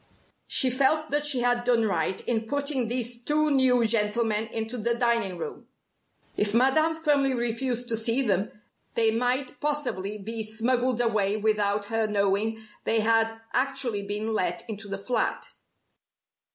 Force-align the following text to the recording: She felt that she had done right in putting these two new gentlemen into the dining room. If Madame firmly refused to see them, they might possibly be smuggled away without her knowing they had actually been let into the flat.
She 0.47 0.71
felt 0.71 1.11
that 1.11 1.27
she 1.27 1.41
had 1.41 1.63
done 1.63 1.85
right 1.85 2.19
in 2.27 2.47
putting 2.47 2.87
these 2.87 3.21
two 3.23 3.51
new 3.51 3.85
gentlemen 3.85 4.47
into 4.47 4.75
the 4.79 4.95
dining 4.95 5.37
room. 5.37 5.67
If 6.35 6.55
Madame 6.55 6.95
firmly 6.95 7.35
refused 7.35 7.87
to 7.89 7.95
see 7.95 8.23
them, 8.23 8.51
they 8.95 9.11
might 9.11 9.59
possibly 9.59 10.17
be 10.17 10.41
smuggled 10.43 11.01
away 11.01 11.37
without 11.37 11.85
her 11.93 12.07
knowing 12.07 12.65
they 12.83 13.01
had 13.01 13.41
actually 13.53 14.01
been 14.07 14.33
let 14.33 14.67
into 14.67 14.87
the 14.89 14.97
flat. 14.97 15.51